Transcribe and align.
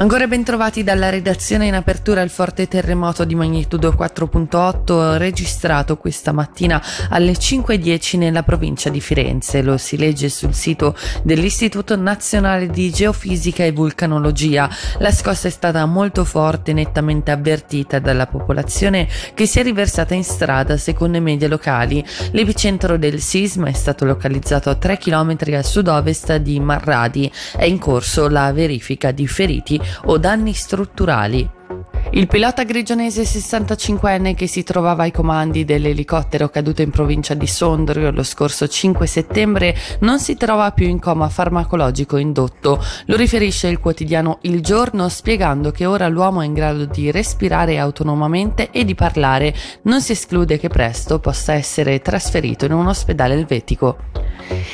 Ancora 0.00 0.26
ben 0.26 0.44
trovati 0.44 0.82
dalla 0.82 1.10
redazione 1.10 1.66
in 1.66 1.74
apertura 1.74 2.22
il 2.22 2.30
forte 2.30 2.66
terremoto 2.66 3.26
di 3.26 3.34
magnitudo 3.34 3.90
4.8 3.90 5.18
registrato 5.18 5.98
questa 5.98 6.32
mattina 6.32 6.82
alle 7.10 7.32
5.10 7.32 8.16
nella 8.16 8.42
provincia 8.42 8.88
di 8.88 8.98
Firenze. 8.98 9.60
Lo 9.60 9.76
si 9.76 9.98
legge 9.98 10.30
sul 10.30 10.54
sito 10.54 10.96
dell'Istituto 11.22 11.96
Nazionale 11.96 12.68
di 12.68 12.90
Geofisica 12.90 13.62
e 13.62 13.72
Vulcanologia. 13.72 14.70
La 15.00 15.12
scossa 15.12 15.48
è 15.48 15.50
stata 15.50 15.84
molto 15.84 16.24
forte 16.24 16.72
nettamente 16.72 17.30
avvertita 17.30 17.98
dalla 17.98 18.26
popolazione 18.26 19.06
che 19.34 19.44
si 19.44 19.60
è 19.60 19.62
riversata 19.62 20.14
in 20.14 20.24
strada 20.24 20.78
secondo 20.78 21.18
i 21.18 21.20
media 21.20 21.46
locali. 21.46 22.02
L'epicentro 22.30 22.96
del 22.96 23.20
sisma 23.20 23.68
è 23.68 23.74
stato 23.74 24.06
localizzato 24.06 24.70
a 24.70 24.76
3 24.76 24.96
km 24.96 25.36
a 25.52 25.62
sud-ovest 25.62 26.36
di 26.36 26.58
Marradi. 26.58 27.30
È 27.54 27.64
in 27.64 27.78
corso 27.78 28.30
la 28.30 28.50
verifica 28.54 29.10
di 29.10 29.26
feriti 29.26 29.88
o 30.04 30.18
danni 30.18 30.52
strutturali. 30.52 31.59
Il 32.12 32.26
pilota 32.26 32.64
grigionese 32.64 33.22
65enne 33.22 34.34
che 34.34 34.48
si 34.48 34.64
trovava 34.64 35.04
ai 35.04 35.12
comandi 35.12 35.64
dell'elicottero 35.64 36.48
caduto 36.48 36.82
in 36.82 36.90
provincia 36.90 37.34
di 37.34 37.46
Sondrio 37.46 38.10
lo 38.10 38.24
scorso 38.24 38.66
5 38.66 39.06
settembre 39.06 39.76
non 40.00 40.18
si 40.18 40.34
trova 40.34 40.72
più 40.72 40.88
in 40.88 40.98
coma 40.98 41.28
farmacologico 41.28 42.16
indotto. 42.16 42.84
Lo 43.06 43.16
riferisce 43.16 43.68
il 43.68 43.78
quotidiano 43.78 44.38
Il 44.42 44.60
Giorno 44.60 45.08
spiegando 45.08 45.70
che 45.70 45.86
ora 45.86 46.08
l'uomo 46.08 46.42
è 46.42 46.46
in 46.46 46.52
grado 46.52 46.84
di 46.84 47.12
respirare 47.12 47.78
autonomamente 47.78 48.70
e 48.72 48.84
di 48.84 48.96
parlare. 48.96 49.54
Non 49.82 50.02
si 50.02 50.10
esclude 50.10 50.58
che 50.58 50.68
presto 50.68 51.20
possa 51.20 51.52
essere 51.52 52.00
trasferito 52.00 52.64
in 52.64 52.72
un 52.72 52.88
ospedale 52.88 53.34
elvetico. 53.34 53.98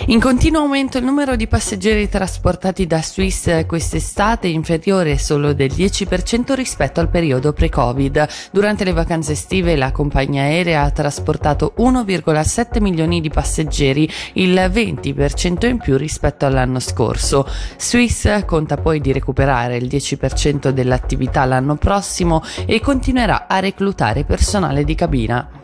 In 0.07 0.21
continuo 0.21 0.63
aumento 0.63 0.97
il 0.97 1.05
numero 1.05 1.37
di 1.37 1.47
passeggeri 1.47 2.09
trasportati 2.09 2.87
da 2.87 3.03
Swiss 3.03 3.67
quest'estate 3.67 4.49
è 4.49 4.51
inferiore 4.51 5.19
solo 5.19 5.53
del 5.53 5.71
10% 5.71 6.55
rispetto 6.55 7.01
al 7.01 7.11
periodo 7.27 7.53
pre-Covid. 7.53 8.29
Durante 8.53 8.85
le 8.85 8.93
vacanze 8.93 9.33
estive 9.33 9.75
la 9.75 9.91
compagnia 9.91 10.43
aerea 10.43 10.83
ha 10.83 10.91
trasportato 10.91 11.75
1,7 11.79 12.81
milioni 12.81 13.21
di 13.21 13.31
passeggeri, 13.31 14.09
il 14.35 14.55
20% 14.55 15.67
in 15.67 15.79
più 15.79 15.97
rispetto 15.97 16.47
all'anno 16.47 16.79
scorso. 16.79 17.45
Swiss 17.77 18.45
conta 18.45 18.77
poi 18.77 19.01
di 19.01 19.13
recuperare 19.13 19.77
il 19.77 19.87
10% 19.87 20.69
dell'attività 20.69 21.45
l'anno 21.45 21.75
prossimo 21.75 22.43
e 22.65 22.81
continuerà 22.81 23.47
a 23.49 23.59
reclutare 23.59 24.25
personale 24.25 24.85
di 24.85 24.95
cabina. 24.95 25.56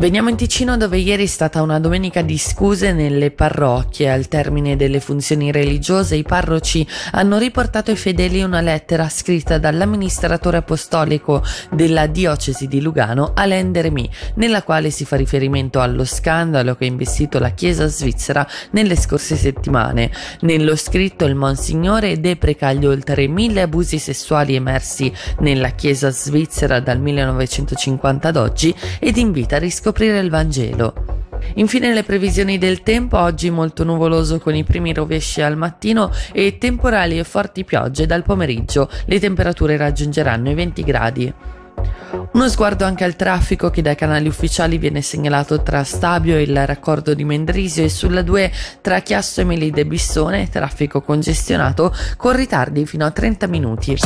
Veniamo 0.00 0.30
in 0.30 0.36
Ticino 0.36 0.78
dove 0.78 0.96
ieri 0.96 1.24
è 1.24 1.26
stata 1.26 1.60
una 1.60 1.78
domenica 1.78 2.22
di 2.22 2.38
scuse 2.38 2.94
nelle 2.94 3.30
parrocchie. 3.30 4.10
Al 4.10 4.28
termine 4.28 4.74
delle 4.74 4.98
funzioni 4.98 5.52
religiose 5.52 6.16
i 6.16 6.22
parroci 6.22 6.86
hanno 7.10 7.36
riportato 7.36 7.90
ai 7.90 7.98
fedeli 7.98 8.42
una 8.42 8.62
lettera 8.62 9.10
scritta 9.10 9.58
dall'amministratore 9.58 10.56
apostolico 10.56 11.44
della 11.70 12.06
diocesi 12.06 12.66
di 12.66 12.80
Lugano, 12.80 13.32
Alain 13.34 13.72
Deremy, 13.72 14.08
nella 14.36 14.62
quale 14.62 14.88
si 14.88 15.04
fa 15.04 15.16
riferimento 15.16 15.82
allo 15.82 16.06
scandalo 16.06 16.76
che 16.76 16.84
ha 16.84 16.88
investito 16.88 17.38
la 17.38 17.50
Chiesa 17.50 17.86
svizzera 17.86 18.48
nelle 18.70 18.96
scorse 18.96 19.36
settimane. 19.36 20.10
Nello 20.40 20.76
scritto 20.76 21.26
il 21.26 21.34
Monsignore 21.34 22.18
depreca 22.20 22.72
gli 22.72 22.86
oltre 22.86 23.28
mille 23.28 23.60
abusi 23.60 23.98
sessuali 23.98 24.54
emersi 24.54 25.12
nella 25.40 25.72
Chiesa 25.72 26.08
svizzera 26.08 26.80
dal 26.80 27.00
1950 27.00 28.28
ad 28.28 28.36
oggi 28.36 28.74
ed 28.98 29.18
invita 29.18 29.56
a 29.56 29.58
riscoprire 29.58 29.88
scoprire 29.90 30.20
il 30.20 30.30
Vangelo. 30.30 30.94
Infine 31.54 31.92
le 31.92 32.04
previsioni 32.04 32.58
del 32.58 32.82
tempo, 32.82 33.18
oggi 33.18 33.50
molto 33.50 33.82
nuvoloso 33.82 34.38
con 34.38 34.54
i 34.54 34.62
primi 34.62 34.92
rovesci 34.92 35.42
al 35.42 35.56
mattino 35.56 36.12
e 36.32 36.58
temporali 36.58 37.18
e 37.18 37.24
forti 37.24 37.64
piogge 37.64 38.06
dal 38.06 38.22
pomeriggio, 38.22 38.88
le 39.06 39.18
temperature 39.18 39.76
raggiungeranno 39.76 40.50
i 40.50 40.54
20 40.54 40.82
gradi. 40.84 41.34
Uno 42.32 42.48
sguardo 42.48 42.84
anche 42.84 43.02
al 43.02 43.16
traffico 43.16 43.70
che 43.70 43.82
dai 43.82 43.96
canali 43.96 44.28
ufficiali 44.28 44.78
viene 44.78 45.02
segnalato 45.02 45.60
tra 45.62 45.82
Stabio 45.82 46.36
e 46.36 46.42
il 46.42 46.66
raccordo 46.66 47.12
di 47.12 47.24
Mendrisio 47.24 47.82
e 47.82 47.88
sulla 47.88 48.22
2 48.22 48.52
tra 48.80 49.00
Chiasso 49.00 49.40
e 49.40 49.44
Melide 49.44 49.86
Bissone, 49.86 50.48
traffico 50.48 51.00
congestionato 51.00 51.92
con 52.16 52.36
ritardi 52.36 52.86
fino 52.86 53.04
a 53.04 53.10
30 53.10 53.46
minuti. 53.48 53.96